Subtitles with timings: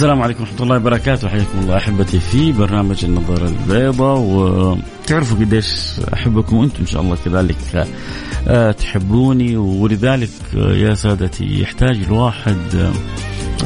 [0.00, 1.28] السلام عليكم ورحمة الله وبركاته.
[1.28, 7.86] حياكم الله أحبتي في برنامج النظارة البيضاء وتعرفوا قديش أحبكم وأنتم إن شاء الله كذلك
[8.48, 9.56] آه، تحبوني.
[9.56, 12.92] ولذلك آه، يا سادتي يحتاج الواحد آه،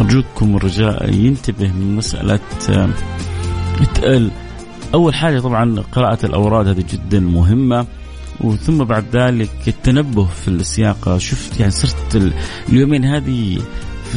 [0.00, 2.40] أرجوكم الرجاء ينتبه من مسألة
[4.94, 7.86] أول حاجة طبعا قراءة الأوراد هذه جدا مهمة.
[8.40, 12.32] وثم بعد ذلك التنبه في السياقة شفت يعني صرت
[12.68, 13.58] اليومين هذه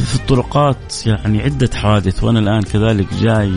[0.04, 3.52] في الطرقات يعني عدة حوادث وأنا الآن كذلك جاي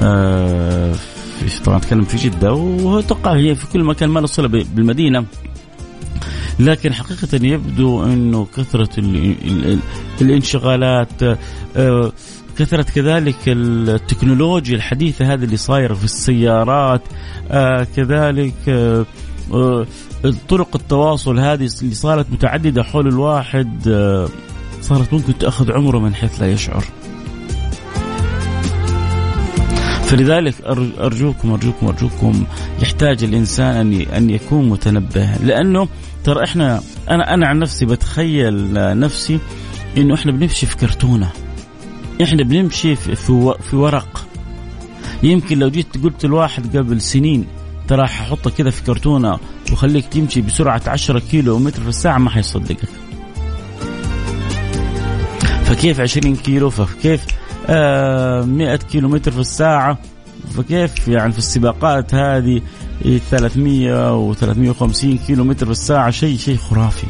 [0.00, 0.92] آه
[1.40, 5.24] في طبعا أتكلم في جدة وأتوقع هي في كل مكان ما نوصلها بالمدينة.
[6.60, 8.88] لكن حقيقة يبدو أنه كثرة
[10.20, 11.22] الانشغالات
[11.76, 12.12] آه
[12.58, 17.02] كثرة كذلك التكنولوجيا الحديثة هذه اللي صايرة في السيارات
[17.50, 19.86] آه كذلك آه
[20.48, 23.88] طرق التواصل هذه اللي صارت متعددة حول الواحد
[24.88, 26.84] صارت ممكن تأخذ عمره من حيث لا يشعر.
[30.04, 30.54] فلذلك
[31.00, 32.44] أرجوكم أرجوكم أرجوكم
[32.82, 35.36] يحتاج الإنسان أن أن يكون متنبه.
[35.36, 35.88] لأنه
[36.24, 39.38] ترى إحنا أنا أنا عن نفسي بتخيل نفسي
[39.96, 41.30] إنه إحنا بنمشي في كرتونة.
[42.22, 43.16] إحنا بنمشي في,
[43.70, 44.26] في ورق.
[45.22, 47.46] يمكن لو جيت قلت الواحد قبل سنين
[47.88, 49.38] ترى ححطك كذا في كرتونة
[49.72, 53.05] وخليك تمشي بسرعة 10 كيلو متر في الساعة ما حيصدقك.
[55.66, 57.24] فكيف 20 كيلو؟ فكيف
[57.66, 59.98] آه 100 كيلو متر في الساعة؟
[60.56, 62.62] فكيف يعني في السباقات هذه؟
[63.30, 67.06] 300 و 350 كيلو متر في الساعة شيء شيء خرافي.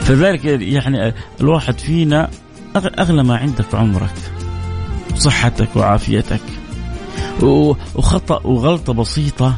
[0.00, 2.30] فذلك يعني الواحد فينا
[2.76, 4.14] أغلى ما عندك عمرك
[5.16, 6.40] صحتك وعافيتك.
[7.42, 9.56] وخطأ وغلطة بسيطة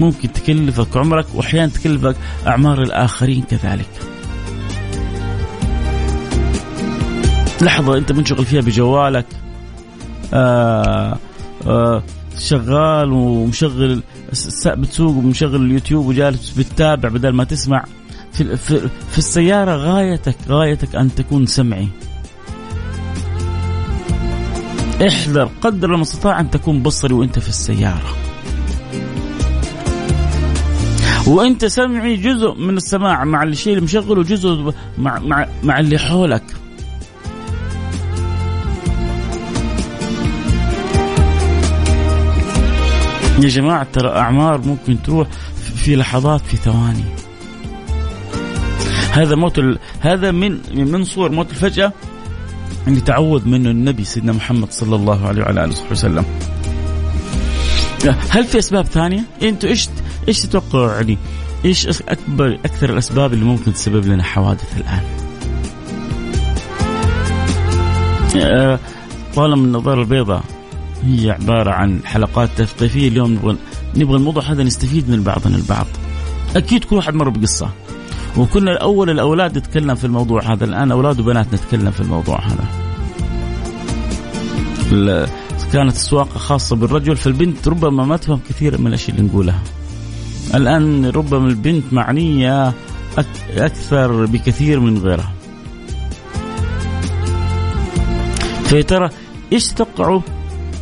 [0.00, 2.16] ممكن تكلفك عمرك وأحيانا تكلفك
[2.46, 4.13] أعمار الآخرين كذلك.
[7.64, 9.26] لحظة أنت منشغل فيها بجوالك.
[10.34, 11.18] آه
[11.66, 12.02] آه
[12.38, 14.02] شغال ومشغل
[14.66, 17.84] بتسوق ومشغل اليوتيوب وجالس بتتابع بدل ما تسمع
[18.32, 21.88] في, في, في السيارة غايتك غايتك أن تكون سمعي.
[25.08, 28.16] احذر قدر المستطاع أن تكون بصري وأنت في السيارة.
[31.26, 36.44] وأنت سمعي جزء من السماع مع الشيء اللي مشغله جزء مع مع مع اللي حولك.
[43.44, 45.28] يا جماعة ترى أعمار ممكن تروح
[45.76, 47.04] في لحظات في ثواني
[49.12, 49.78] هذا موت ال...
[50.00, 51.92] هذا من من صور موت الفجأة
[52.88, 56.24] اللي تعوذ منه النبي سيدنا محمد صلى الله عليه وعلى آله وصحبه وسلم
[58.30, 59.88] هل في أسباب ثانية؟ أنتوا إيش
[60.28, 61.18] إيش تتوقعوا يعني
[61.64, 65.02] إيش أكبر أكثر الأسباب اللي ممكن تسبب لنا حوادث الآن؟
[68.36, 68.78] آه،
[69.34, 70.42] طالما النظارة البيضاء
[71.06, 73.32] هي عبارة عن حلقات تثقيفية اليوم.
[73.32, 73.56] نبغى
[73.96, 75.86] نبغى الموضوع هذا نستفيد من بعضنا البعض.
[76.56, 77.70] أكيد كل واحد مر بقصة.
[78.36, 80.64] وكنا أول الأولاد نتكلم في الموضوع هذا.
[80.64, 82.64] الآن أولاد وبنات نتكلم في الموضوع هذا.
[85.72, 87.16] كانت السواقة خاصة بالرجل.
[87.16, 89.62] فالبنت ربما ما تفهم كثير من الأشياء اللي نقولها.
[90.54, 92.72] الآن ربما البنت معنية
[93.56, 95.32] أكثر بكثير من غيرها.
[98.64, 99.08] فيا ترى
[99.52, 100.20] إيش تتوقعوا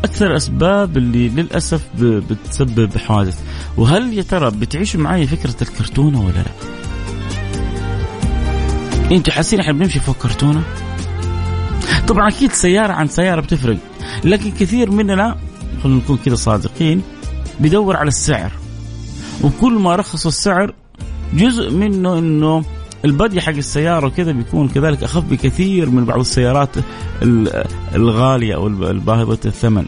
[0.04, 3.38] أكثر الاسباب اللي للأسف بتسبب حوادث
[3.76, 6.52] وهل يا ترى بتعيشوا معي فكرة الكرتونة ولا لا؟
[9.16, 10.62] إنتوا حاسين إحنا بنمشي فوق كرتونة؟
[12.08, 13.76] طبعا أكيد سيارة عن سيارة بتفرق
[14.24, 15.36] لكن كثير مننا
[15.82, 17.02] خلينا نكون كذا صادقين
[17.60, 18.52] بيدور على السعر
[19.44, 20.74] وكل ما رخص السعر
[21.34, 22.64] جزء منه إنه
[23.04, 26.76] البدي حق السيارة وكذا بيكون كذلك أخف بكثير من بعض السيارات
[27.94, 29.84] الغالية أو الباهظة الثمن.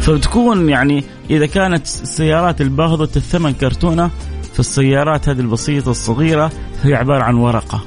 [0.00, 4.10] فبتكون يعني إذا كانت السيارات الباهظة الثمن كرتونة
[4.54, 6.52] فالسيارات هذه البسيطة الصغيرة
[6.82, 7.84] هي عبارة عن ورقة.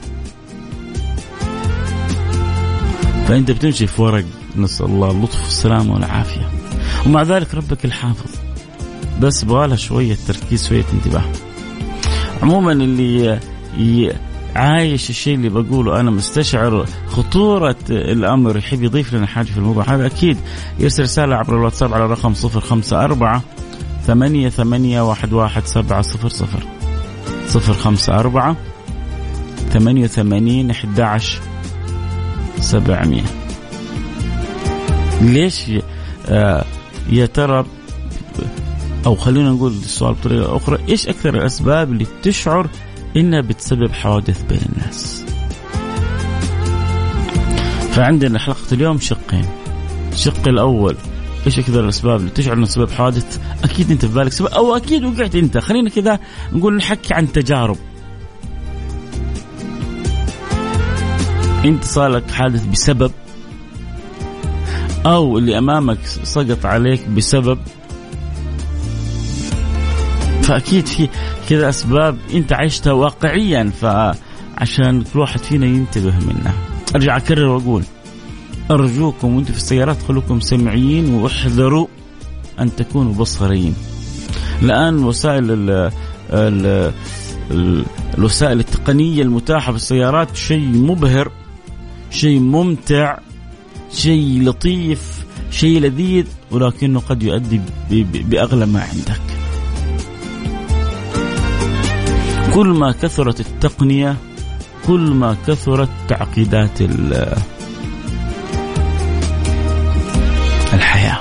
[3.27, 4.25] فأنت بتمشي في ورق
[4.55, 6.49] نسأل الله اللطف والسلامة والعافية.
[7.05, 8.31] ومع ذلك ربك الحافظ.
[9.21, 11.23] بس يبغى شوية تركيز شوية انتباه.
[12.43, 13.39] عموما اللي
[14.55, 19.83] عايش الشيء اللي بقوله أنا مستشعر خطورة الأمر يحب يضيف لنا حاجة في الموضوع.
[19.87, 20.37] هذا أكيد
[20.79, 23.41] يرسل رسالة عبر الواتساب على الرقم 054
[24.07, 26.63] ثمانية ثمانية واحد واحد سبعة صفر صفر.
[27.47, 28.55] صفر خمسة أربعة
[29.69, 31.39] ثمانية وثمانين أحد عشر
[32.59, 33.23] سبعمية.
[35.21, 35.71] ليش
[37.09, 37.65] يا ترى
[39.05, 42.69] أو خلينا نقول السؤال بطريقة أخرى إيش أكثر الأسباب اللي تشعر
[43.17, 45.23] إنها بتسبب حوادث بين الناس
[47.91, 49.45] فعندنا حلقة اليوم شقين
[50.11, 50.97] الشق الأول
[51.45, 55.03] إيش أكثر الأسباب اللي تشعر انه سبب حوادث؟ أكيد أنت في بالك سبب أو أكيد
[55.03, 56.19] وقعت أنت، خلينا كذا
[56.53, 57.77] نقول نحكي عن تجارب.
[61.65, 63.11] أنت صار لك حادث بسبب
[65.05, 67.59] أو اللي أمامك سقط عليك بسبب
[70.43, 71.09] فأكيد في
[71.49, 76.53] كذا أسباب أنت عشتها واقعيا فعشان كل واحد فينا ينتبه منها.
[76.95, 77.83] أرجع أكرر وأقول
[78.71, 81.87] أرجوكم وأنتم في السيارات خلوكم سمعيين واحذروا
[82.59, 83.75] أن تكونوا بصريين.
[84.61, 85.91] الآن وسائل ال
[86.31, 86.93] ال
[88.17, 91.31] الوسائل التقنية المتاحة في السيارات شيء مبهر
[92.11, 93.17] شيء ممتع
[93.93, 97.61] شيء لطيف شيء لذيذ ولكنه قد يؤدي
[98.29, 99.32] بأغلى ما عندك.
[102.53, 104.15] كل ما كثرت التقنية
[104.87, 106.81] كل ما كثرت تعقيدات
[110.73, 111.19] الحياة.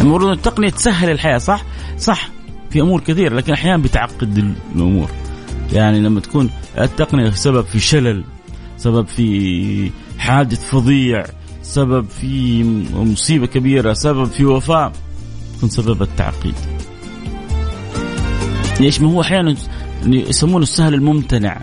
[0.00, 1.64] المفروض التقنية تسهل الحياة صح؟
[1.98, 2.28] صح
[2.70, 5.10] في أمور كثيرة لكن أحيانا بتعقد الأمور.
[5.72, 8.24] يعني لما تكون التقنية سبب في شلل
[8.76, 11.24] سبب في حادث فظيع
[11.62, 12.64] سبب في
[12.94, 14.92] مصيبة كبيرة سبب في وفاة
[15.56, 16.54] تكون سبب التعقيد
[18.80, 19.56] ليش؟ ما هو أحيانا
[20.06, 21.60] يسمونه السهل الممتنع.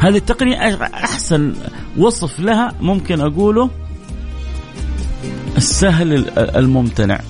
[0.00, 1.54] هذه التقنية أحسن
[1.96, 3.70] وصف لها ممكن أقوله
[5.56, 7.20] السهل الممتنع.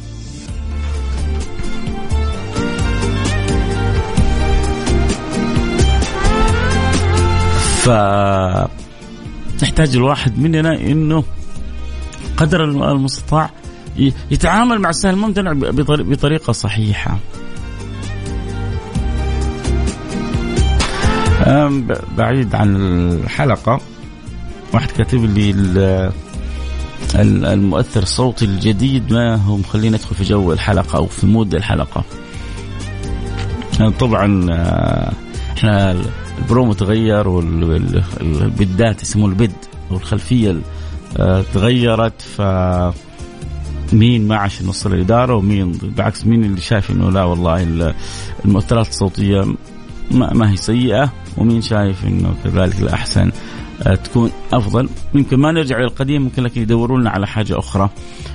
[7.82, 7.88] ف
[9.62, 11.24] نحتاج الواحد مننا إنه
[12.36, 13.50] قدر المستطاع
[14.30, 15.52] يتعامل مع السهل الممتنع
[15.82, 17.18] بطريقة صحيحة.
[22.18, 23.80] بعيد عن الحلقة
[24.74, 25.50] واحد كاتب لي
[27.14, 32.04] المؤثر الصوتي الجديد ما هو مخليني ادخل في جو الحلقة أو في mood الحلقة.
[33.98, 35.12] طبعا آه،
[35.56, 35.96] إحنا
[36.38, 39.52] البرومو تغير وال pads يسموه ال pad
[39.90, 40.56] أو الخلفيه
[41.16, 42.40] آه، تغيرت ف
[43.92, 47.66] مين ما عشان نص الإدارة ومين بالعكس مين اللي شايف إنه لا والله
[48.44, 49.44] المؤثرات الصوتية
[50.10, 53.32] ما, ما هي سيئة ومين شايف إنه كذلك الأحسن
[53.82, 54.88] آه، تكون أفضل.
[55.14, 57.90] يمكن ما نرجع للقديم ممكن لكن يدوروا لنا على حاجة أخرى.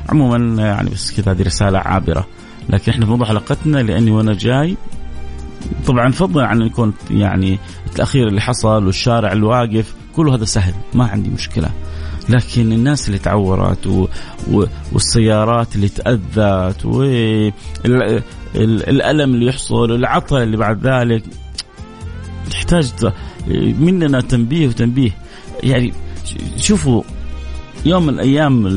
[0.09, 2.27] عموما يعني بس كذا هذه رسالة عابرة.
[2.69, 4.77] لكن إحنا موضوع حلقتنا لأني وأنا جاي
[5.85, 11.29] طبعا فضلا عن يكون يعني التأخير اللي حصل والشارع الواقف كله هذا سهل ما عندي
[11.29, 11.69] مشكلة.
[12.29, 14.07] لكن الناس اللي تعورت و...
[14.51, 14.65] و...
[14.93, 16.85] والسيارات اللي تأذت
[18.55, 21.23] والالم اللي يحصل العطل اللي بعد ذلك
[22.51, 22.91] تحتاج
[23.79, 25.11] مننا تنبيه وتنبيه
[25.63, 25.93] يعني
[26.57, 27.03] شوفوا
[27.85, 28.67] يوم من الأيام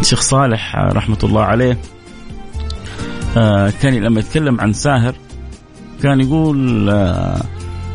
[0.00, 1.78] الشيخ صالح رحمة الله عليه
[3.36, 5.14] آه كان لما يتكلم عن ساهر
[6.02, 7.42] كان يقول آه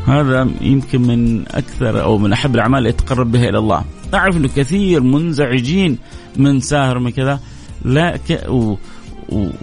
[0.08, 3.84] هذا يمكن من أكثر أو من أحب الأعمال اللي يتقرب بها إلى الله.
[4.14, 5.98] أعرف إنه كثير منزعجين
[6.38, 7.40] من ساهر من كذا
[7.86, 8.50] لا ك...
[8.50, 8.76] و...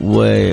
[0.02, 0.52] و...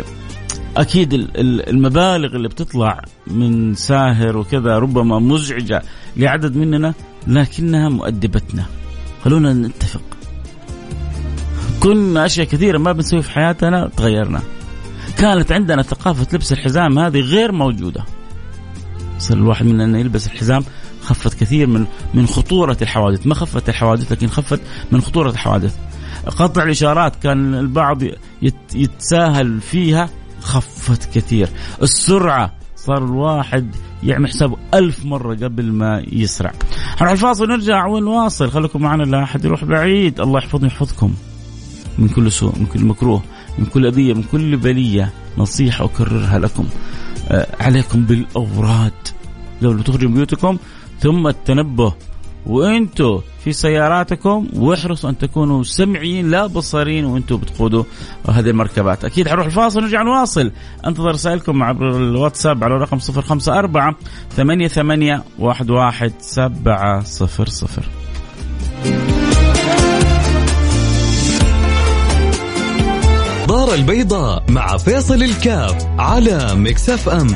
[0.77, 1.29] أكيد
[1.67, 5.81] المبالغ اللي بتطلع من ساهر وكذا ربما مزعجة
[6.17, 6.93] لعدد مننا
[7.27, 8.65] لكنها مؤدبتنا.
[9.23, 10.01] خلونا نتفق.
[11.79, 14.41] كنا أشياء كثيرة ما بنسوي في حياتنا تغيرنا.
[15.17, 18.03] كانت عندنا ثقافة لبس الحزام هذه غير موجودة
[19.19, 20.63] صار الواحد مننا يلبس الحزام
[21.01, 24.61] خفت كثير من من خطورة الحوادث ما خفت الحوادث لكن خفت
[24.91, 25.75] من خطورة الحوادث
[26.25, 27.97] قطع الإشارات كان البعض
[28.75, 30.09] يتساهل فيها
[30.43, 31.49] خفت كثير.
[31.81, 36.51] السرعة صار الواحد يعمل حسابه ألف مرة قبل ما يسرع.
[37.01, 38.51] نروح الفاصل ونرجع ونواصل.
[38.51, 40.21] خليكم معنا لا أحد يروح بعيد.
[40.21, 41.13] الله يحفظني ويحفظكم.
[41.97, 43.21] من كل سوء من كل مكروه
[43.59, 46.65] من كل أذية من كل بلية نصيحة أكررها لكم.
[47.29, 48.91] آه عليكم بالأوراد
[49.61, 50.57] قبل تخرجوا من بيوتكم
[50.99, 51.93] ثم التنبه.
[52.45, 57.83] وأنتم في سياراتكم واحرصوا أن تكونوا سمعيين لا بصريين وأنتم بتقودوا
[58.29, 59.05] هذه المركبات.
[59.05, 60.51] أكيد حنروح الفاصل ونرجع نواصل.
[60.85, 63.95] انتظر رسائلكم عبر الواتساب على الرقم 054
[64.35, 67.03] 88 11 700
[73.53, 77.27] النظارة البيضاء مع فيصل الكاف على مكسف أم.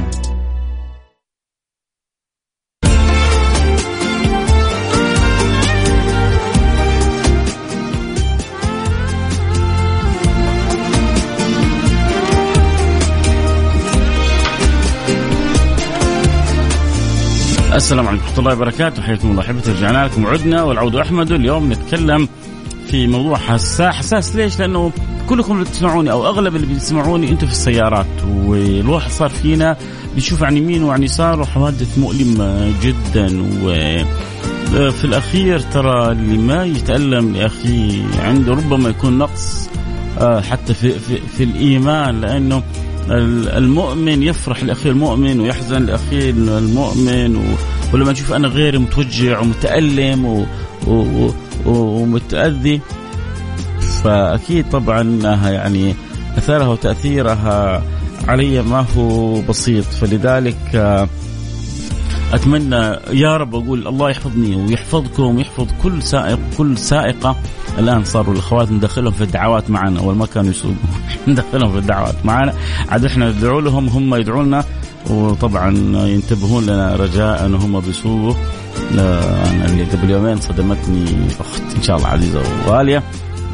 [17.77, 19.01] السلام عليكم ورحمة الله وبركاته.
[19.01, 20.23] حياكم الله أحبتي رجعنا لكم.
[20.23, 22.27] وعدنا والعود أحمد اليوم نتكلم
[22.87, 23.95] في موضوع حساس.
[23.95, 24.91] حساس ليش؟ لأنه
[25.29, 29.77] كلكم اللي بتسمعوني أو أغلب اللي بيسمعوني أنتم في السيارات والواحد صار فينا
[30.15, 33.43] بيشوف عن يمين وعن يسار وحوادث مؤلمة جدا.
[33.63, 33.69] و
[34.91, 39.69] في الأخير ترى اللي ما يتألم لأخيه عنده ربما يكون نقص
[40.19, 42.63] آه، حتى في, في, في الإيمان لأنه
[43.11, 47.55] المؤمن يفرح لأخيه المؤمن ويحزن لأخيه المؤمن
[47.93, 50.45] ولما نشوف أنا غيري متوجع ومتألم و...
[50.87, 51.31] و...
[51.65, 52.81] ومتأذي.
[54.03, 55.01] فأكيد طبعا
[55.45, 55.95] يعني
[56.37, 57.83] أثرها وتأثيرها
[58.27, 59.83] علي ما هو بسيط.
[59.83, 61.07] فلذلك آه،
[62.33, 67.35] أتمنى يا رب أقول الله يحفظني ويحفظكم ويحفظ كل سائق كل سائقة.
[67.79, 70.75] الآن صاروا الأخوات ندخلهم في الدعوات معنا اول ما كانوا يسوقوا
[71.27, 72.53] ندخلهم في الدعوات معنا.
[72.89, 74.63] عاد إحنا ندعو لهم هم يدعوا لنا.
[75.09, 75.71] وطبعا
[76.07, 78.33] ينتبهون لنا رجاء إن هم بيسوقوا.
[78.91, 81.05] أنا اللي قبل يومين صدمتني
[81.39, 83.03] أخت إن شاء الله عزيزة وغاليه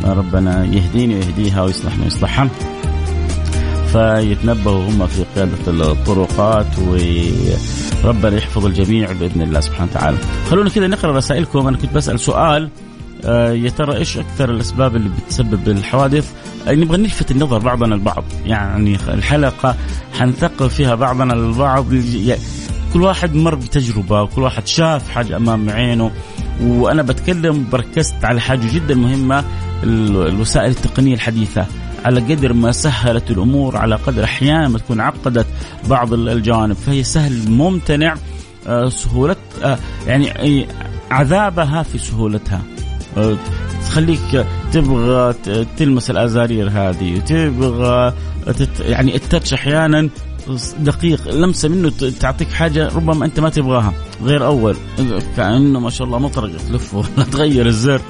[0.03, 2.49] ربنا يهديني ويهديها ويصلحنا ويصلحها
[3.91, 6.79] فيتنبهوا هم في قيادة الطرقات
[8.03, 10.17] وربنا يحفظ الجميع بإذن الله سبحانه وتعالى.
[10.49, 11.67] خلونا كذا نقرأ رسائلكم.
[11.67, 12.69] أنا كنت بسأل سؤال
[13.25, 16.31] آه، يا ترى إيش أكثر الأسباب اللي بتسبب الحوادث؟
[16.67, 19.75] آه، نبغى نلفت النظر بعضنا البعض، يعني الحلقة
[20.19, 21.85] حنثقل فيها بعضنا البعض.
[22.93, 26.11] كل واحد مر بتجربة وكل واحد شاف حاجة أمام عينه.
[26.61, 29.43] وأنا بتكلم بركزت على حاجة جدا مهمة
[29.83, 31.65] الوسائل التقنية الحديثة.
[32.05, 35.45] على قدر ما سهلت الأمور على قدر أحيانا ما تكون عقدت
[35.89, 36.75] بعض الجوانب.
[36.75, 38.15] فهي سهل ممتنع
[38.67, 39.35] آه، سهولة
[40.07, 40.67] يعني
[41.11, 42.61] عذابها في سهولتها.
[43.85, 45.33] تخليك تبغى
[45.77, 48.13] تلمس الأزارير هذه تبغى
[48.79, 50.09] يعني التاتش أحيانا
[50.79, 53.93] دقيق لمسة منه تعطيك حاجة ربما أنت ما تبغاها
[54.23, 54.75] غير أول.
[55.37, 56.57] كأنه ما شاء الله مطرقة.
[56.69, 58.01] تلف ولا تغير الزر.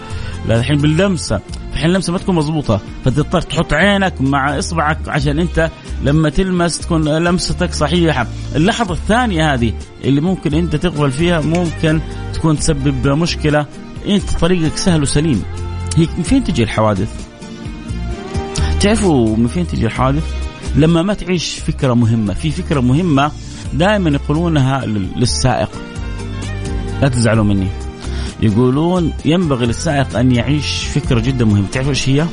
[0.47, 1.39] لا الحين باللمسة.
[1.73, 5.71] الحين اللمسة ما تكون مضبوطة فتضطر تحط عينك مع إصبعك عشان أنت
[6.03, 8.27] لما تلمس تكون لمستك صحيحة.
[8.55, 11.99] اللحظة الثانية هذه اللي ممكن أنت تغفل فيها ممكن
[12.33, 13.65] تكون تسبب مشكلة.
[14.07, 15.43] أنت طريقك سهل وسليم.
[15.97, 17.27] هي من فين تجي الحوادث؟
[18.79, 20.23] تعرفوا من فين تجي الحوادث؟
[20.75, 22.33] لما ما تعيش فكرة مهمة.
[22.33, 23.31] في فكرة مهمة
[23.73, 25.69] دائما يقولونها للسائق.
[27.01, 27.67] لا تزعلوا مني.
[28.43, 31.67] يقولون ينبغي للسائق أن يعيش فكرة جدا مهمة.
[31.67, 32.25] تعرفوا إيش هي؟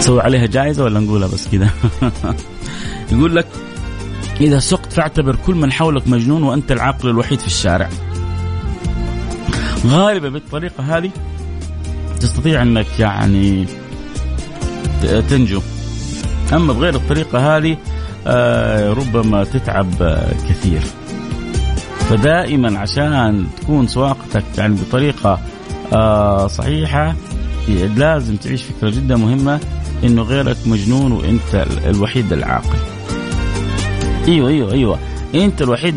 [0.00, 1.70] سوي عليها جائزة ولا نقولها بس كذا
[3.12, 3.46] يقول لك
[4.40, 7.88] إذا سقت فاعتبر كل من حولك مجنون وأنت العاقل الوحيد في الشارع.
[9.86, 11.10] غالبا بالطريقة هذه
[12.20, 13.66] تستطيع أنك يعني
[15.02, 15.60] تنجو.
[16.52, 17.76] أما بغير الطريقة هذه
[18.26, 20.80] آه ربما تتعب آه كثير.
[22.08, 25.40] فدائما عشان تكون سواقتك يعني بطريقة
[25.92, 27.16] آه صحيحة
[27.96, 29.60] لازم تعيش فكرة جدا مهمة
[30.04, 32.78] إنه غيرك مجنون وإنت الوحيد العاقل.
[34.28, 34.98] إيوه إيوه إيوه.
[35.34, 35.96] إنت الوحيد.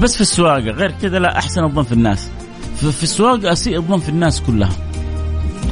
[0.00, 2.28] بس في السواقة غير كذا لا أحسن الظن في الناس.
[2.76, 4.72] في السواقة أسيء الظن في الناس كلها.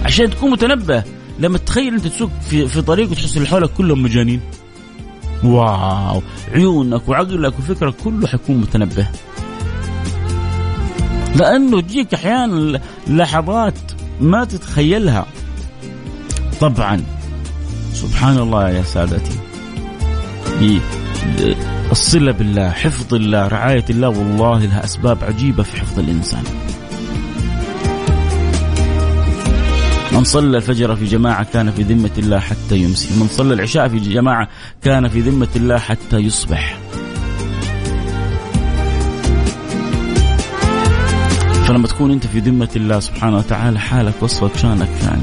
[0.05, 1.03] عشان تكون متنبه
[1.39, 4.41] لما تخيل إنت تسوق في, في طريق وتحس اللي حولك كلهم مجانين.
[5.45, 6.23] واو.
[6.55, 9.09] عيونك وعقلك وفكرك كله حيكون متنبه.
[11.37, 13.75] لأنه تجيك أحيانا لحظات
[14.21, 15.27] ما تتخيلها.
[16.61, 17.03] طبعا.
[17.93, 19.39] سبحان الله يا سادتي.
[21.91, 26.43] الصلة بالله حفظ الله رعاية الله والله لها أسباب عجيبة في حفظ الإنسان.
[30.13, 33.21] من صلى الفجر في جماعة كان في ذمة الله حتى يمسي.
[33.21, 34.49] من صلى العشاء في جماعة
[34.83, 36.79] كان في ذمة الله حتى يصبح.
[41.69, 45.23] فلما تكون أنت في ذمة الله سبحانه وتعالى حالك وصفك شانك ثاني.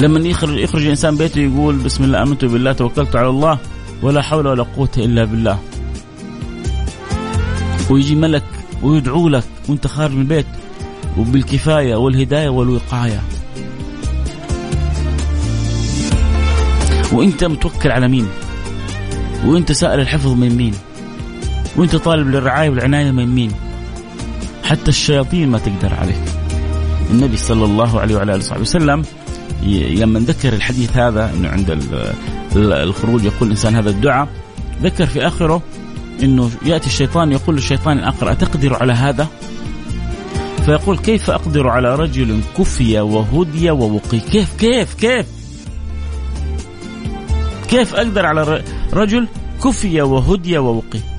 [0.00, 3.58] لما يخرج يخرج الانسان بيته يقول بسم الله آمنت بالله توكلت على الله
[4.02, 5.58] ولا حول ولا قوة إلا بالله.
[7.90, 8.44] ويجي ملك
[8.82, 10.46] ويدعو لك وأنت خارج من البيت
[11.18, 13.20] وبالكفاية والهداية والوقاية.
[17.12, 18.28] وأنت متوكل على مين؟
[19.46, 20.74] وأنت سائل الحفظ من مين؟
[21.76, 23.52] وانت طالب للرعاية والعناية من مين
[24.64, 26.22] حتى الشياطين ما تقدر عليك
[27.10, 29.02] النبي صلى الله عليه وعلى آله وصحبه وسلم
[29.62, 31.78] لما ذكر الحديث هذا إنه عند
[32.56, 34.28] الخروج يقول الإنسان هذا الدعاء
[34.82, 35.62] ذكر في آخره
[36.22, 39.28] إنه يأتي الشيطان يقول للشيطان الآخر أتقدر على هذا؟
[40.64, 45.26] فيقول كيف أقدر على رجل كفي وهدي ووقي؟ كيف كيف كيف؟
[47.68, 48.62] كيف أقدر على
[48.92, 49.28] رجل
[49.64, 51.13] كفي وهدي ووقي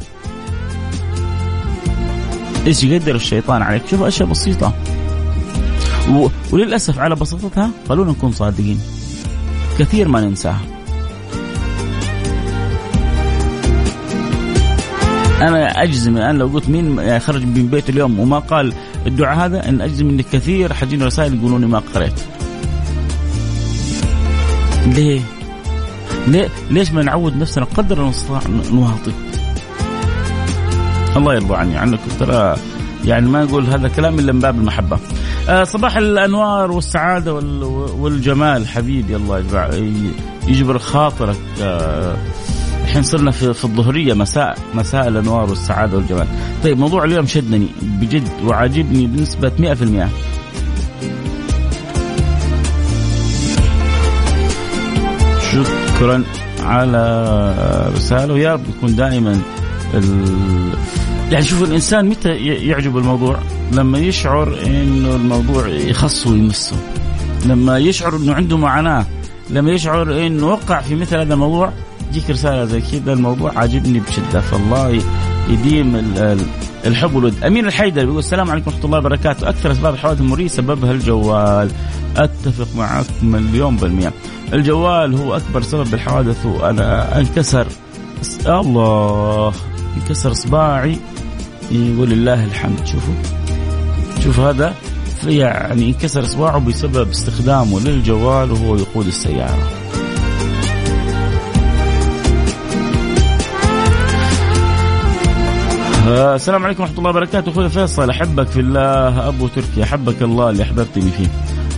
[2.67, 4.73] إيش يقدر الشيطان عليك شوف أشياء بسيطة
[6.09, 6.27] و...
[6.51, 8.79] وللأسف على بساطتها خلونا نكون صادقين
[9.79, 10.61] كثير ما ننساها
[15.41, 18.73] أنا أجزم الآن لو قلت مين خرج من بيته اليوم وما قال
[19.07, 22.19] الدعاء هذا إن أجزم إن كثير حاجين رسائل يقولون لي ما قريت.
[24.85, 25.21] ليه؟
[26.27, 28.41] ليه ليش ما نعود نفسنا قدر المستطاع
[28.71, 29.24] نواطي؟
[31.15, 32.55] الله يرضى عني عنكم ترى
[33.05, 34.99] يعني ما نقول هذا الكلام إلا من باب المحبة.
[35.49, 37.33] آه صباح الأنوار والسعادة
[37.99, 39.43] والجمال حبيبي الله
[40.47, 42.17] يجبر خاطرك آه
[42.83, 46.27] الحين صرنا في, في الظهرية مساء مساء الأنوار والسعادة والجمال.
[46.63, 50.07] طيب موضوع اليوم شدني بجد وعاجبني بنسبة 100%.
[55.51, 56.23] شكرا
[56.63, 59.41] على رسالة ويا رب يكون دائما.
[61.31, 63.39] يعني شوف الإنسان متى يعجب الموضوع؟
[63.71, 66.75] لما يشعر إنه الموضوع يخصه ويمسه.
[67.45, 69.05] لما يشعر إنه عنده معاناة،
[69.49, 71.73] لما يشعر إنه وقع في مثل هذا الموضوع
[72.11, 74.41] تجيك رسالة زي كذا الموضوع عاجبني بشدة.
[74.41, 75.01] فالله
[75.49, 76.13] يديم
[76.85, 77.43] الحب والود.
[77.43, 79.49] أمين الحيدر بيقول السلام عليكم ورحمة الله وبركاته.
[79.49, 81.71] أكثر أسباب الحوادث المرية سببها الجوال.
[82.17, 84.13] أتفق معك مليون بالمئة.
[84.53, 87.67] الجوال هو أكبر سبب بالحوادث وأنا أنكسر.
[88.47, 89.53] الله
[89.97, 90.97] أنكسر اصبعي
[91.71, 92.85] يقول لله الحمد.
[92.85, 93.13] شوفوا.
[94.23, 94.73] شوف هذا
[95.27, 99.69] يعني انكسر إصبعه بسبب استخدامه للجوال وهو يقود السيارة.
[106.35, 107.51] السلام عليكم ورحمة الله وبركاته.
[107.51, 109.27] أخوي فيصل أحبك في الله.
[109.27, 111.27] أبو تركي أحبك الله اللي أحببتني فيه.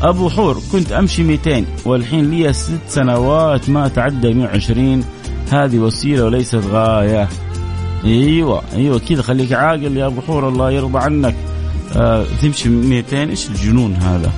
[0.02, 5.04] أبو حور كنت أمشي 200 والحين لي ست سنوات ما تعدى 120
[5.52, 7.30] هذه وسيلة وليست غاية.
[8.06, 9.22] إيوه إيوه كذا.
[9.22, 11.36] خليك عاقل يا أبو حور الله يرضى عنك.
[11.96, 14.32] آه تمشي 200 إيش الجنون هذا؟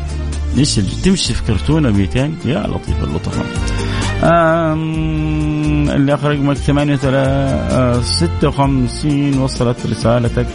[0.58, 3.46] إيش تمشي في كرتونة 200 يا لطيف اللطفاء
[5.96, 10.48] اللي اخر رقمك 56 وصلت رسالتك.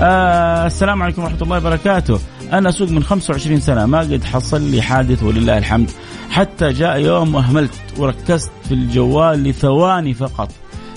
[0.00, 2.18] آه السلام عليكم ورحمة الله وبركاته.
[2.52, 5.90] أنا اسوق من 25 سنة ما قد حصل لي حادث ولله الحمد.
[6.30, 10.50] حتى جاء يوم اهملت وركزت في الجوال لثواني فقط.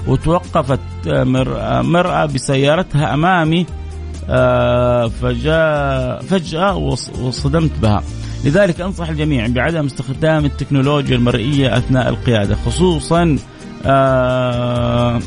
[0.08, 0.80] وتوقفت
[1.84, 3.65] مرأة بسيارتها أمامي
[4.30, 5.08] آه،
[6.22, 6.76] فجأة
[7.22, 8.04] وصدمت بها.
[8.46, 13.38] لذلك أنصح الجميع بعدم استخدام التكنولوجيا المرئية أثناء القيادة خصوصا
[13.86, 15.20] آه،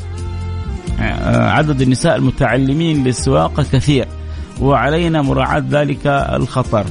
[1.01, 4.07] آه، عدد النساء المتعلمين للسواقة كثير
[4.61, 6.85] وعلينا مراعاة ذلك الخطر.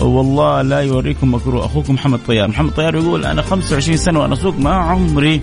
[0.00, 1.64] والله لا يوريكم مكروه.
[1.66, 2.48] اخوكم محمد طيار.
[2.48, 5.40] محمد طيار يقول أنا 25 سنة وأنا أسوق ما عمري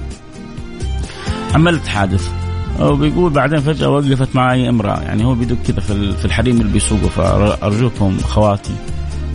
[1.53, 2.31] عملت حادث.
[2.79, 5.01] وبيقول بعدين فجأة وقفت معي امرأة.
[5.01, 5.79] يعني هو بيدق كذا
[6.13, 8.75] في الحريم اللي بيسوقوا فأرجوكم خواتي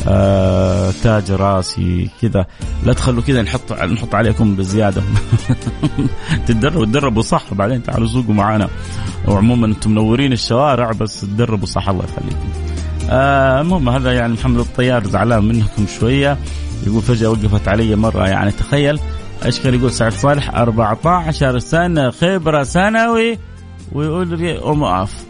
[0.08, 2.46] آه تاج راسي كذا
[2.84, 5.02] لا تخلوا كذا نحط نحط عليكم بزيادة.
[6.46, 7.54] تتدربوا تدربوا صح.
[7.54, 8.68] بعدين تعالوا سوقوا معنا
[9.28, 12.48] وعموما أنتم منورين الشوارع بس تدربوا صح الله يخليكم.
[13.10, 16.38] آه المهم هذا يعني محمد الطيار زعلان منكم شوية.
[16.86, 18.28] يقول فجأة وقفت علي مرة.
[18.28, 18.98] يعني تخيل
[19.44, 23.38] إيش كان يقول سعد صالح 14 سنة خبرة سنوي
[23.92, 25.24] ويقول لي أم اقف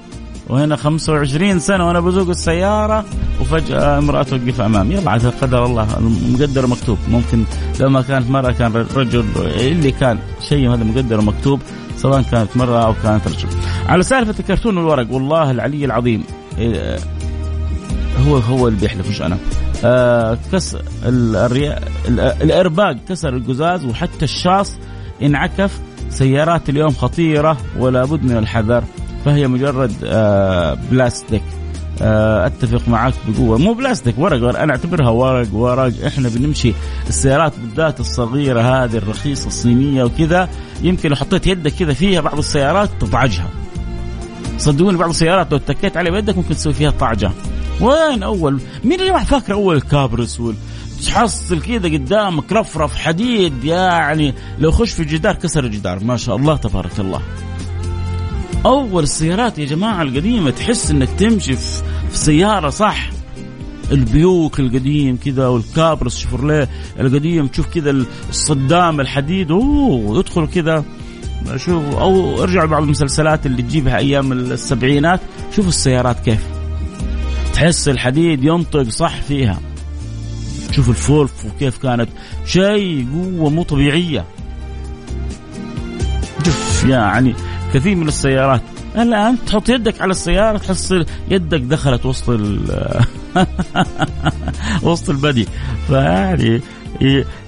[0.49, 3.05] وهنا 25 سنة وأنا بزوق السيارة
[3.41, 4.95] وفجأة امرأة توقف أمامي.
[4.95, 5.87] يلا عاد قدر الله
[6.31, 7.45] مقدر مكتوب ممكن
[7.81, 11.61] لو ما كانت مرة كان رجل اللي كان شيء هذا مقدر مكتوب
[11.97, 13.49] سواء كانت مرة أو كانت رجل.
[13.89, 16.25] على سالفة الكرتون والورق والله العلي العظيم.
[16.59, 16.99] إيه،
[18.27, 19.39] هو هو اللي بيحلف مش أنا.
[19.85, 20.83] آه كسر
[22.43, 24.73] الارباق كسر القزاز وحتى الشاص
[25.23, 28.85] انعكف سيارات اليوم خطيرة ولا بد من الحذر
[29.25, 31.43] فهي مجرد آه بلاستيك.
[32.03, 33.59] آه أتفق معك بقوة.
[33.59, 35.93] مو بلاستيك ورق, ورق أنا أعتبرها ورق ورق.
[36.07, 36.75] إحنا بنمشي
[37.09, 40.49] السيارات بالذات الصغيرة هذه الرخيصة الصينية وكذا.
[40.83, 43.49] يمكن لو حطيت يدك كذا فيها بعض السيارات تطعجها
[44.59, 47.31] صدقوني بعض السيارات لو اتكيت عليها بيدك ممكن تسوي فيها طعجة.
[47.81, 50.55] وين أول؟ مين اللي فاكر أول كابرس وال
[51.07, 54.35] تحصل كذا قدامك رفرف حديد يعني.
[54.59, 56.05] لو خش في الجدار كسر الجدار.
[56.05, 57.21] ما شاء الله تبارك الله.
[58.67, 63.11] أول السيارات يا جماعة القديمة تحس إنك تمشي في سيارة صح؟
[63.93, 66.69] البيوك القديم كذا والكابرس شيفرليه
[67.01, 69.51] القديم تشوف كذا الصدام الحديد.
[69.51, 70.85] أوه يدخل كذا.
[71.57, 75.21] شوف أو ارجعوا بعض المسلسلات اللي تجيبها أيام السبعينات.
[75.57, 76.56] شوفوا السيارات كيف.
[77.57, 79.61] تحس الحديد ينطق صح فيها.
[80.71, 82.09] شوف الفولف وكيف كانت.
[82.47, 84.25] شيء قوة مو طبيعية.
[86.87, 87.35] يعني
[87.75, 88.61] كثير من السيارات.
[88.97, 92.29] الآن تحط يدك على السيارة تحصل يدك دخلت وسط
[94.83, 95.47] وسط البدي.
[95.89, 96.61] فيعني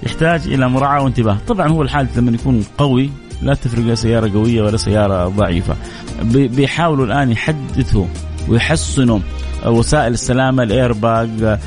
[0.03, 1.37] يحتاج إلى مراعاة وانتباه.
[1.47, 3.09] طبعا هو الحادث لما يكون قوي
[3.41, 5.75] لا تفرق لا سيارة قوية ولا سيارة ضعيفة.
[6.23, 8.05] بيحاولوا الآن يحدثوا
[8.47, 9.19] ويحسنوا.
[9.65, 11.59] وسائل السلامه الايرباج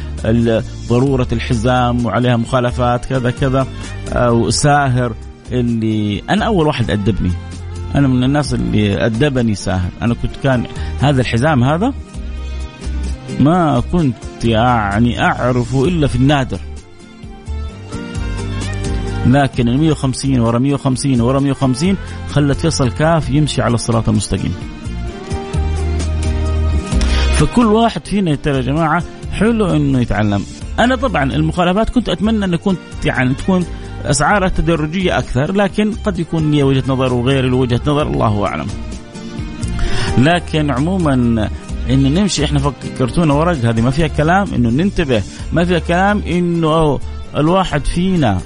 [0.88, 3.66] ضرورة الحزام وعليها مخالفات كذا كذا.
[4.16, 5.12] وساهر
[5.52, 7.32] اللي أنا أول واحد أدبني.
[7.94, 9.90] أنا من الناس اللي أدبني ساهر.
[10.02, 10.66] أنا كنت كان
[11.00, 11.92] هذا الحزام هذا
[13.40, 16.58] ما كنت يعني أعرفه إلا في النادر.
[19.26, 21.96] لكن ال 150 ورا 150 ورا 150
[22.30, 24.54] خلت فيصل كاف يمشي على الصراط المستقيم.
[27.42, 29.02] فكل واحد فينا ترى يا جماعة
[29.32, 30.44] حلو إنه يتعلم.
[30.78, 33.66] أنا طبعا المخالفات كنت أتمنى ان كنت يعني تكون
[34.04, 38.66] اسعارها تدرجية أكثر لكن قد يكون لي وجهة نظر وغيري وجهه نظر الله أعلم.
[40.18, 41.14] لكن عموما
[41.90, 46.98] إنه نمشي إحنا فكرتونا ورق هذه ما فيها كلام إنه ننتبه ما فيها كلام إنه
[47.36, 48.40] الواحد فينا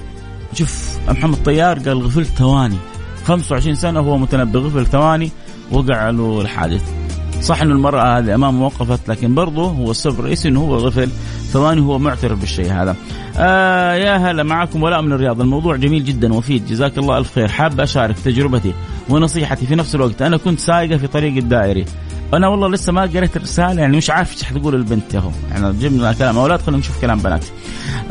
[0.53, 2.77] شوف محمد طيار قال غفلت ثواني
[3.25, 5.31] 25 سنة وهو متنبي غفل ثواني
[5.71, 7.06] وقع له الحادث
[7.41, 11.09] صح إنه المرأة هذه امامه وقفت لكن برضه هو السبب الرئيسي إنه هو غفل
[11.51, 12.95] ثواني هو معترف بالشيء هذا.
[13.37, 17.47] آه يا هلا معكم ولاء من الرياض، الموضوع جميل جدا وفيد جزاك الله ألف خير،
[17.47, 18.73] حاب أشارك تجربتي
[19.09, 21.85] ونصيحتي في نفس الوقت، أنا كنت سايقة في طريق الدائري.
[22.33, 26.13] أنا والله لسه ما قريت الرسالة يعني مش عارف إيش حتقول البنت اهو يعني جبنا
[26.13, 26.37] كلام.
[26.37, 27.45] أولاد خلينا نشوف كلام بنات.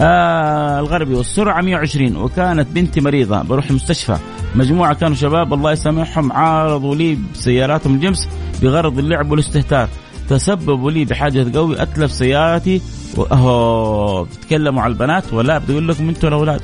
[0.00, 3.42] آه الغربي والسرعة 120 وكانت بنتي مريضة.
[3.42, 4.16] بروح المستشفى
[4.56, 8.28] مجموعة كانوا شباب الله يسامحهم عارضوا لي بسياراتهم الجمس
[8.62, 9.88] بغرض اللعب والاستهتار.
[10.28, 12.82] تسببوا لي بحادث قوي أتلف سيارتي
[13.16, 16.60] وأهو بتتكلموا على البنات ولا بتقول لكم أنتوا الاولاد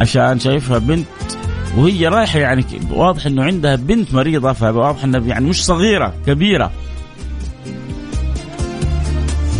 [0.00, 1.06] عشان شايفها بنت
[1.76, 6.70] وهي رايحة يعني واضح إنه عندها بنت مريضة فواضح إنها يعني مش صغيرة كبيرة.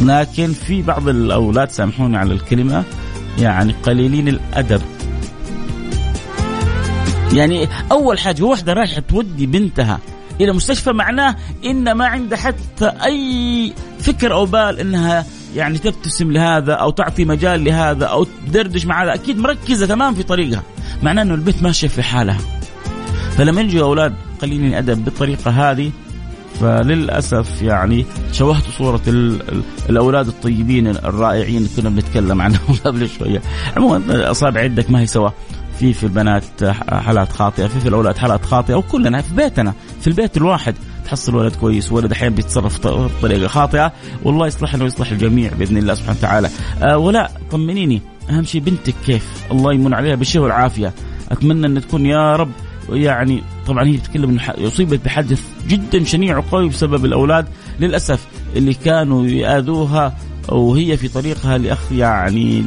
[0.00, 2.84] لكن في بعض الأولاد سامحوني على الكلمة
[3.38, 4.82] يعني قليلين الأدب.
[7.32, 9.98] يعني أول حاجة واحدة رايحة تودي بنتها
[10.40, 16.72] إلى مستشفى معناه إن ما عندها حتى أي فكر أو بال إنها يعني تبتسم لهذا
[16.72, 19.14] أو تعطي مجال لهذا أو تدردش مع هذا.
[19.14, 20.62] أكيد مركزة تمام في طريقها.
[21.02, 22.38] معناه إنه البنت ماشية في حالها.
[23.36, 25.90] فلما يجوا أولاد قليلين أدب بالطريقة هذه.
[26.60, 29.00] فللأسف يعني شوهت صورة
[29.88, 33.42] الأولاد الطيبين الرائعين اللي كنا بنتكلم عنهم قبل شوية.
[33.76, 35.30] عموما أصابع يدك ما هي سوا.
[35.84, 40.36] في في البنات حالات خاطئة في في الأولاد حالات خاطئة وكلنا في بيتنا في البيت
[40.36, 43.92] الواحد تحصل ولد كويس ولد أحيانا بيتصرف بطريقة خاطئة
[44.22, 46.50] والله يصلحنا ويصلح الجميع بإذن الله سبحانه وتعالى.
[46.82, 50.92] أه ولا طمنيني أهم شيء بنتك كيف؟ الله يمن عليها بالشفاء والعافية.
[51.30, 52.50] أتمنى أن تكون يا رب
[52.88, 57.46] يعني طبعا هي بتتكلم انه أصيبت بحدث جدا شنيع وقوي بسبب الأولاد
[57.80, 60.16] للأسف اللي كانوا يآذوها
[60.48, 62.60] وهي في طريقها لاخ يعني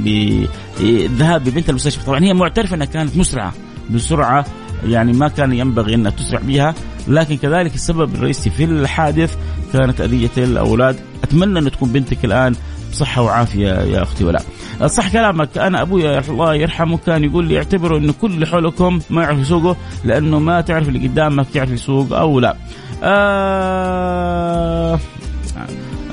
[0.80, 2.06] للذهاب ببنت المستشفى.
[2.06, 3.54] طبعا هي معترفة إنها كانت مسرعة
[3.90, 4.46] بسرعة
[4.86, 6.74] يعني ما كان ينبغي إنها تسرع بها
[7.08, 9.36] لكن كذلك السبب الرئيسي في الحادث
[9.74, 10.96] كانت أذية الأولاد.
[11.24, 12.56] أتمنى إن تكون بنتك الآن
[12.92, 14.40] بصحة وعافية يا أختي ولا.
[14.86, 19.24] صح كلامك أنا ابويا الله يرحمه كان يقول لي اعتبروا انه كل اللي حولكم ما
[19.24, 22.56] يعرف يسوقه لأنه ما تعرف اللي قدامك يعرف يسوق أو لا.
[23.04, 25.00] آه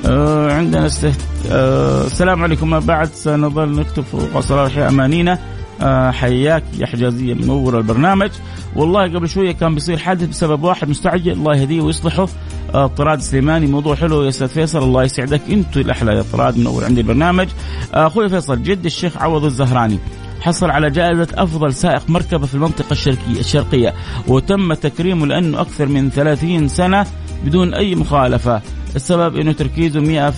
[0.05, 1.21] آه عندنا استهت...
[1.51, 2.69] آه السلام عليكم.
[2.69, 5.39] ما بعد سنظل نكتب فوق صلاح أمانينا.
[5.81, 8.29] آه حياك يا حجازية منور البرنامج.
[8.75, 11.31] والله قبل شوية كان بيصير حادث بسبب واحد مستعجل.
[11.31, 12.27] الله يهديه ويصلحه.
[12.75, 13.67] آه طراد سليماني.
[13.67, 14.83] موضوع حلو يا أستاذ فيصل.
[14.83, 15.41] الله يسعدك.
[15.49, 17.47] أنتوا الأحلى يا طراد منور عندي البرنامج.
[17.93, 19.99] آه، أخوي فيصل جد الشيخ عوض الزهراني.
[20.41, 23.93] حصل على جائزة أفضل سائق مركبة في المنطقة الشرقية, الشرقية
[24.27, 27.05] وتم تكريمه لأنه أكثر من 30 سنة
[27.45, 28.61] بدون أي مخالفة.
[28.95, 30.31] السبب إنه تركيزه 100%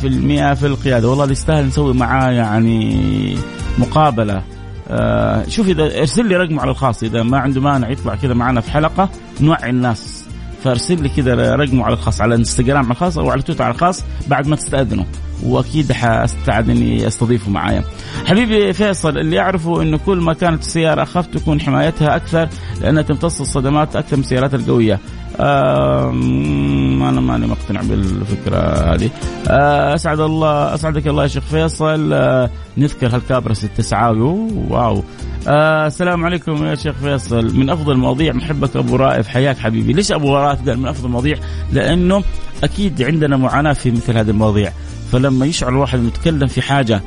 [0.53, 1.09] في القيادة.
[1.09, 3.37] والله يستاهل نسوي معاه يعني
[3.77, 4.43] مقابلة.
[4.89, 8.61] آه شوف إذا ارسل لي رقمه على الخاص إذا ما عنده مانع يطلع كذا معنا
[8.61, 9.09] في حلقة
[9.41, 10.25] نوعي الناس.
[10.63, 14.03] فارسل لي كذا رقمه على الخاص على الانستغرام على الخاص أو على تويتر على الخاص
[14.27, 15.05] بعد ما تستأذنه.
[15.43, 17.83] وأكيد حاستعد إني أستضيفه معايا.
[18.25, 22.49] حبيبي فيصل اللي يعرفه إنه كل ما كانت السيارة أخف تكون حمايتها أكثر
[22.81, 24.99] لأنها تمتص الصدمات أكثر من السيارات القوية.
[25.39, 28.57] أنا ماني مقتنع بالفكرة
[28.93, 29.09] هذه.
[29.47, 32.13] آه أسعد الله أسعدك الله يا شيخ فيصل.
[32.13, 34.47] آه نذكر هالكابرس التسعاوي.
[34.69, 35.03] واو.
[35.47, 37.57] آه السلام عليكم يا شيخ فيصل.
[37.57, 39.27] من أفضل المواضيع محبك أبو رائف.
[39.27, 39.93] حياك حبيبي.
[39.93, 41.37] ليش أبو رائف قال من أفضل المواضيع؟
[41.73, 42.23] لأنه
[42.63, 44.71] أكيد عندنا معاناة في مثل هذه المواضيع.
[45.11, 47.01] فلما يشعر الواحد انه يتكلم في حاجة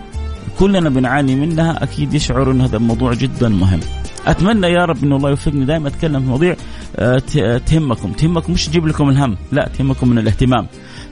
[0.59, 3.81] كلنا بنعاني منها أكيد يشعر إن هذا الموضوع جدا مهم.
[4.27, 6.57] أتمنى يا رب إن الله يوفقني دائما أتكلم في مواضيع
[6.97, 7.19] آه،
[7.67, 8.13] تهمكم.
[8.13, 10.67] تهمكم مش تجيب لكم الهم لا تهمكم من الاهتمام.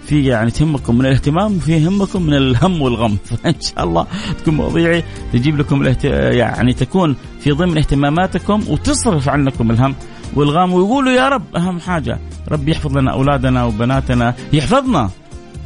[0.07, 3.17] في يعني تهمكم من الاهتمام وفي همكم من الهم والغم.
[3.29, 4.07] فان شاء الله
[4.39, 6.05] تكون مواضيعي تجيب لكم الاهت...
[6.05, 9.95] يعني تكون في ضمن اهتماماتكم وتصرف عنكم الهم
[10.35, 15.11] والغام ويقولوا يا رب أهم حاجة رب يحفظ لنا أولادنا وبناتنا يحفظنا.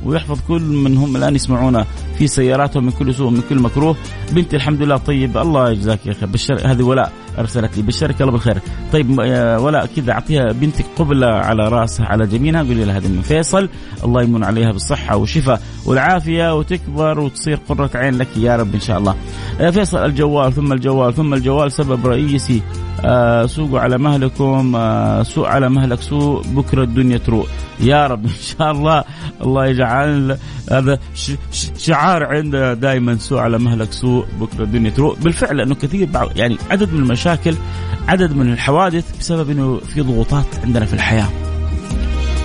[0.05, 1.87] ويحفظ كل من هم الآن يسمعونا
[2.19, 3.97] في سياراتهم من كل سوء من كل مكروه.
[4.33, 5.39] بنتي الحمد لله طيب.
[5.39, 7.83] الله يجزاك يا أخي بشر هذه ولاء أرسلت لي.
[7.83, 8.59] بشرك الله بالخير.
[8.93, 9.19] طيب
[9.63, 10.13] ولاء كذا.
[10.13, 13.69] أعطيها بنتك قبلة على رأسها على جبينها قولي لها هذه من فيصل.
[14.05, 18.99] الله يمن عليها بالصحة والشفاء والعافية وتكبر وتصير قرة عين لك يا رب إن شاء
[18.99, 19.15] الله.
[19.71, 21.73] فيصل الجوال ثم الجوال ثم الجوال.
[21.73, 22.63] سبب رئيسي
[23.05, 27.49] آه سوقوا على مهلكم آه سوء على مهلك سوء بكرة الدنيا تروق.
[27.81, 29.05] يا رب إن شاء الله
[29.41, 30.39] الله يجعل
[30.71, 30.99] هذا
[31.79, 36.93] شعار عندنا دائما سوء على مهلك سوء بكرة الدنيا تروق بالفعل لأنه كثير يعني عدد
[36.93, 37.55] من المشاكل
[38.09, 41.29] عدد من الحوادث بسبب إنه في ضغوطات عندنا في الحياة.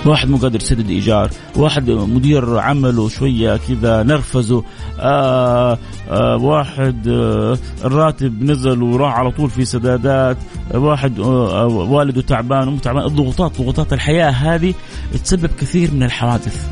[0.06, 4.64] واحد مو قادر يسدد إيجار، واحد مدير عمله شوية كذا نرفزه،
[5.00, 5.78] آه
[6.10, 10.36] آه واحد آه الراتب نزل وراح على طول في سدادات،
[10.74, 14.74] واحد والده تعبان ومو تعبان، الضغوطات ضغوطات الحياة هذه
[15.24, 16.68] تسبب كثير من الحوادث.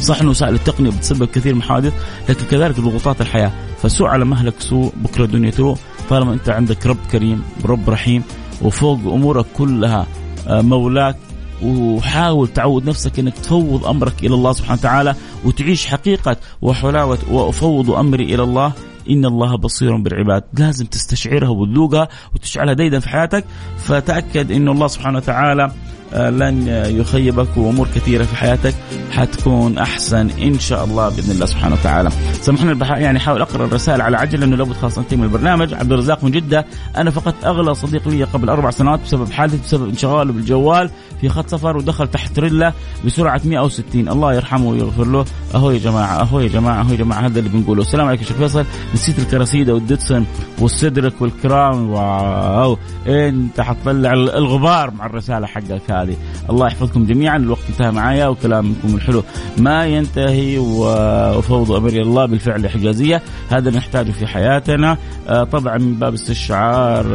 [0.00, 1.92] صح إنه وسائل التقنية بتسبب كثير من الحوادث
[2.28, 5.78] لكن كذلك ضغوطات الحياة فسوء على مهلك سوء بكرة الدنيا تروح
[6.10, 8.22] طالما أنت عندك رب كريم رب رحيم
[8.62, 10.06] وفوق أمورك كلها
[10.48, 11.16] مولاك
[11.62, 15.14] وحاول تعود نفسك إنك تفوض أمرك إلى الله سبحانه وتعالى
[15.44, 18.72] وتعيش حقيقة وحلاوة وافوض أمري إلى الله.
[19.10, 20.44] إن الله بصير بالعباد.
[20.58, 23.44] لازم تستشعرها وتذوقها وتشعلها ديدا في حياتك.
[23.78, 25.72] فتأكد إن الله سبحانه وتعالى
[26.12, 28.74] لن يخيبك وامور كثيرة في حياتك.
[29.10, 32.10] حتكون أحسن إن شاء الله بإذن الله سبحانه وتعالى.
[32.40, 36.24] سامحوني يعني احاول أقرأ الرسائل على عجل لأنه لابد خلاص ننتهي من البرنامج، عبد الرزاق
[36.24, 36.66] من جدة
[36.96, 40.90] أنا فقدت أغلى صديق لي قبل أربع سنوات بسبب حادث بسبب انشغاله بالجوال
[41.20, 42.72] في خط سفر ودخل تحت رله
[43.04, 45.24] بسرعة 160 الله يرحمه ويغفر له.
[45.54, 47.82] أهو يا جماعة أهو يا جماعة أهو يا جماعة هذا اللي بنقوله.
[47.82, 48.64] السلام عليكم شيخ فيصل.
[48.94, 50.26] نسيت الكراسيده والديتسون
[50.58, 51.90] والسدرك والكرام.
[51.90, 52.78] واو.
[53.06, 56.16] أنت حتطلع الغبار مع الرسالة حقك هذه.
[56.50, 59.22] الله يحفظكم جميعا الوقت انتهى معايا وكلامكم الحلو.
[59.58, 63.22] ما ينتهي وفوض أمر الله بالفعل حجازية.
[63.48, 64.98] هذا نحتاجه في حياتنا.
[65.28, 67.06] آه، طبعا من باب استشعار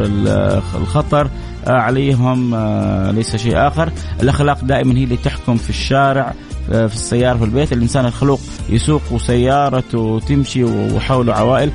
[0.75, 1.29] الخطر
[1.67, 3.91] آه، عليهم آه، ليس شيء آخر.
[4.21, 6.33] الأخلاق دائما هي اللي تحكم في الشارع
[6.67, 7.73] في السيارة في البيت.
[7.73, 8.39] الإنسان الخلوق
[8.69, 11.71] يسوق وسيارته تمشي وحوله عوائل.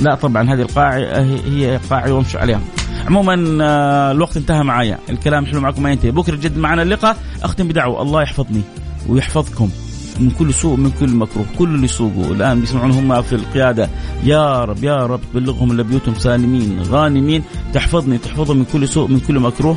[0.00, 2.60] لا طبعا هذه القاعدة هي قاعدة وامشي عليها.
[3.06, 4.98] عموما آه، الوقت انتهى معايا.
[5.10, 6.10] الكلام حلو معكم ما ينتهي.
[6.10, 7.16] بكرة جد معنا اللقاء.
[7.42, 8.02] أختم بدعوة.
[8.02, 8.62] الله يحفظني
[9.08, 9.70] ويحفظكم
[10.20, 13.90] من كل سوء من كل مكروه كل اللي يسوقوا الآن بيسمعون هم في القيادة.
[14.24, 17.42] يا رب يا رب تبلغهم إلى بيوتهم سالمين غانمين.
[17.74, 19.76] تحفظني تحفظهم من كل سوء من كل مكروه.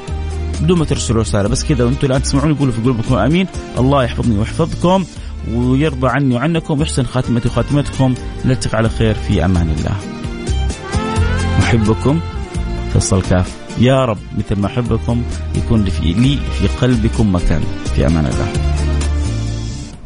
[0.61, 3.47] بدون ما ترسلوا رسالة بس كذا وأنتم الآن تسمعون قولوا في قلوبكم آمين.
[3.77, 5.05] الله يحفظني ويحفظكم
[5.53, 6.79] ويرضى عني وعنكم.
[6.79, 8.13] ويحسن خاتمتي وخاتمتكم.
[8.45, 9.95] نلتقي على خير في أمان الله.
[11.59, 12.19] أحبكم.
[12.93, 13.57] فصل كاف.
[13.79, 15.23] يا رب مثل ما أحبكم
[15.55, 15.91] يكون لي
[16.37, 17.61] في قلبكم مكان.
[17.95, 18.72] في أمان الله.